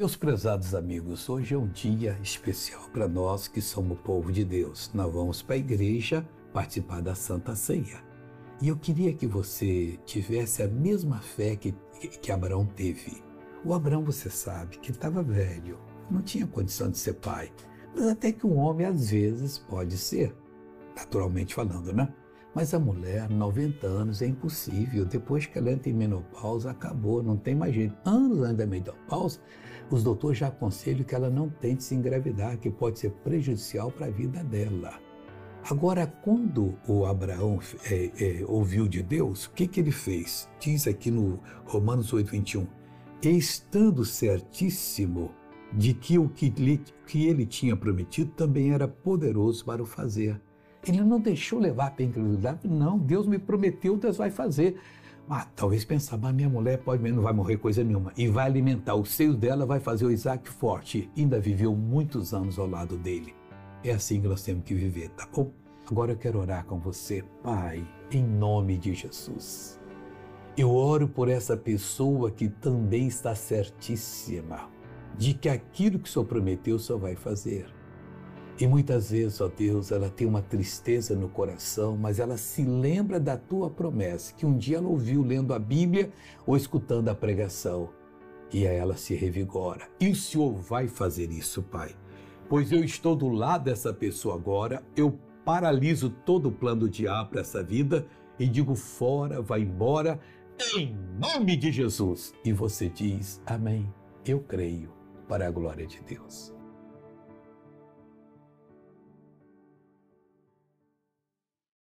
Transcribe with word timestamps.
Meus 0.00 0.16
prezados 0.16 0.74
amigos, 0.74 1.28
hoje 1.28 1.54
é 1.54 1.58
um 1.58 1.68
dia 1.68 2.18
especial 2.22 2.88
para 2.90 3.06
nós 3.06 3.46
que 3.46 3.60
somos 3.60 3.98
o 3.98 4.02
povo 4.02 4.32
de 4.32 4.46
Deus. 4.46 4.90
Nós 4.94 5.12
vamos 5.12 5.42
para 5.42 5.56
a 5.56 5.58
igreja 5.58 6.26
participar 6.54 7.02
da 7.02 7.14
Santa 7.14 7.54
Ceia. 7.54 8.02
E 8.62 8.68
eu 8.68 8.78
queria 8.78 9.12
que 9.12 9.26
você 9.26 9.98
tivesse 10.06 10.62
a 10.62 10.68
mesma 10.68 11.18
fé 11.18 11.54
que, 11.54 11.72
que 12.18 12.32
Abraão 12.32 12.64
teve. 12.64 13.22
O 13.62 13.74
Abraão, 13.74 14.02
você 14.02 14.30
sabe, 14.30 14.78
que 14.78 14.90
estava 14.90 15.22
velho, 15.22 15.78
não 16.10 16.22
tinha 16.22 16.46
condição 16.46 16.90
de 16.90 16.96
ser 16.96 17.16
pai. 17.16 17.52
Mas 17.94 18.06
até 18.06 18.32
que 18.32 18.46
um 18.46 18.56
homem, 18.56 18.86
às 18.86 19.10
vezes, 19.10 19.58
pode 19.58 19.98
ser, 19.98 20.34
naturalmente 20.96 21.54
falando, 21.54 21.92
né? 21.92 22.10
Mas 22.54 22.74
a 22.74 22.78
mulher, 22.78 23.30
90 23.30 23.86
anos, 23.86 24.22
é 24.22 24.26
impossível. 24.26 25.04
Depois 25.04 25.46
que 25.46 25.56
ela 25.56 25.70
entra 25.70 25.88
em 25.88 25.94
menopausa, 25.94 26.70
acabou, 26.70 27.22
não 27.22 27.36
tem 27.36 27.54
mais 27.54 27.74
jeito. 27.74 27.94
Anos 28.04 28.40
antes 28.40 28.56
da 28.56 28.66
menopausa, 28.66 29.38
os 29.90 30.02
doutores 30.02 30.38
já 30.38 30.48
aconselham 30.48 31.04
que 31.04 31.14
ela 31.14 31.30
não 31.30 31.48
tente 31.48 31.84
se 31.84 31.94
engravidar, 31.94 32.58
que 32.58 32.70
pode 32.70 32.98
ser 32.98 33.10
prejudicial 33.10 33.90
para 33.92 34.06
a 34.06 34.10
vida 34.10 34.42
dela. 34.42 34.98
Agora, 35.68 36.06
quando 36.06 36.74
o 36.88 37.04
Abraão 37.04 37.60
é, 37.84 38.10
é, 38.18 38.44
ouviu 38.46 38.88
de 38.88 39.02
Deus, 39.02 39.44
o 39.44 39.52
que, 39.52 39.68
que 39.68 39.78
ele 39.78 39.92
fez? 39.92 40.48
Diz 40.58 40.86
aqui 40.86 41.10
no 41.10 41.38
Romanos 41.66 42.12
8, 42.12 42.30
21. 42.30 42.66
Estando 43.22 44.04
certíssimo 44.04 45.30
de 45.72 45.94
que 45.94 46.18
o 46.18 46.28
que, 46.28 46.48
lhe, 46.48 46.80
que 47.06 47.26
ele 47.26 47.46
tinha 47.46 47.76
prometido 47.76 48.32
também 48.32 48.72
era 48.72 48.88
poderoso 48.88 49.64
para 49.64 49.82
o 49.82 49.86
fazer. 49.86 50.40
Ele 50.86 51.02
não 51.02 51.20
deixou 51.20 51.58
levar 51.58 51.94
a 51.98 52.02
incredulidade. 52.02 52.66
Não, 52.66 52.98
Deus 52.98 53.26
me 53.26 53.38
prometeu, 53.38 53.96
Deus 53.96 54.16
vai 54.16 54.30
fazer. 54.30 54.80
Ah, 55.28 55.46
talvez 55.54 55.84
pensar, 55.84 56.16
mas 56.16 56.34
minha 56.34 56.48
mulher 56.48 56.78
pode 56.78 57.08
não 57.12 57.22
vai 57.22 57.32
morrer 57.32 57.56
coisa 57.56 57.84
nenhuma. 57.84 58.12
E 58.16 58.26
vai 58.26 58.46
alimentar 58.46 58.96
os 58.96 59.10
seios 59.10 59.36
dela, 59.36 59.64
vai 59.64 59.78
fazer 59.78 60.04
o 60.04 60.10
Isaac 60.10 60.48
forte. 60.48 61.08
Ainda 61.16 61.38
viveu 61.38 61.74
muitos 61.76 62.34
anos 62.34 62.58
ao 62.58 62.66
lado 62.66 62.96
dele. 62.96 63.34
É 63.84 63.92
assim 63.92 64.20
que 64.20 64.26
nós 64.26 64.42
temos 64.42 64.64
que 64.64 64.74
viver, 64.74 65.10
tá 65.10 65.28
bom? 65.32 65.52
Agora 65.88 66.12
eu 66.12 66.16
quero 66.16 66.40
orar 66.40 66.64
com 66.64 66.78
você, 66.78 67.24
Pai, 67.42 67.86
em 68.10 68.22
nome 68.22 68.76
de 68.76 68.92
Jesus. 68.92 69.80
Eu 70.56 70.74
oro 70.74 71.08
por 71.08 71.28
essa 71.28 71.56
pessoa 71.56 72.30
que 72.30 72.48
também 72.48 73.06
está 73.06 73.34
certíssima 73.34 74.68
de 75.16 75.32
que 75.32 75.48
aquilo 75.48 75.98
que 75.98 76.08
o 76.08 76.12
Senhor 76.12 76.24
prometeu, 76.24 76.76
o 76.76 76.78
Senhor 76.78 76.98
vai 76.98 77.14
fazer. 77.14 77.66
E 78.60 78.66
muitas 78.66 79.10
vezes, 79.10 79.40
ó 79.40 79.48
Deus, 79.48 79.90
ela 79.90 80.10
tem 80.10 80.26
uma 80.26 80.42
tristeza 80.42 81.16
no 81.16 81.30
coração, 81.30 81.96
mas 81.96 82.18
ela 82.18 82.36
se 82.36 82.62
lembra 82.62 83.18
da 83.18 83.34
tua 83.34 83.70
promessa, 83.70 84.34
que 84.34 84.44
um 84.44 84.54
dia 84.54 84.76
ela 84.76 84.86
ouviu 84.86 85.22
lendo 85.22 85.54
a 85.54 85.58
Bíblia 85.58 86.12
ou 86.46 86.58
escutando 86.58 87.08
a 87.08 87.14
pregação. 87.14 87.88
E 88.52 88.66
aí 88.66 88.76
ela 88.76 88.98
se 88.98 89.14
revigora. 89.14 89.88
E 89.98 90.10
o 90.10 90.14
Senhor 90.14 90.52
vai 90.52 90.88
fazer 90.88 91.30
isso, 91.30 91.62
Pai. 91.62 91.96
Pois 92.50 92.70
eu 92.70 92.84
estou 92.84 93.16
do 93.16 93.30
lado 93.30 93.64
dessa 93.64 93.94
pessoa 93.94 94.34
agora, 94.34 94.82
eu 94.94 95.18
paraliso 95.42 96.10
todo 96.10 96.50
o 96.50 96.52
plano 96.52 96.80
do 96.80 96.90
diabo 96.90 97.30
para 97.30 97.40
essa 97.40 97.62
vida 97.62 98.06
e 98.38 98.46
digo 98.46 98.74
fora, 98.74 99.40
vai 99.40 99.62
embora, 99.62 100.20
em 100.76 100.94
nome 101.18 101.56
de 101.56 101.72
Jesus. 101.72 102.34
E 102.44 102.52
você 102.52 102.90
diz, 102.90 103.40
Amém. 103.46 103.90
Eu 104.26 104.40
creio, 104.40 104.92
para 105.26 105.48
a 105.48 105.50
glória 105.50 105.86
de 105.86 106.02
Deus. 106.02 106.59